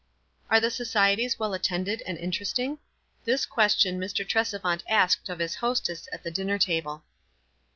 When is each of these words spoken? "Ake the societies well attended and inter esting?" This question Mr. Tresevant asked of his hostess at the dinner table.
"Ake 0.51 0.63
the 0.63 0.71
societies 0.71 1.37
well 1.37 1.53
attended 1.53 2.01
and 2.07 2.17
inter 2.17 2.43
esting?" 2.43 2.79
This 3.23 3.45
question 3.45 3.99
Mr. 3.99 4.27
Tresevant 4.27 4.81
asked 4.89 5.29
of 5.29 5.37
his 5.37 5.53
hostess 5.57 6.09
at 6.11 6.23
the 6.23 6.31
dinner 6.31 6.57
table. 6.57 7.03